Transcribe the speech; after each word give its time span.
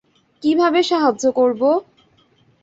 কীভাবে 0.43 0.79
সাহায্য 0.83 1.23
করবো? 1.31 1.69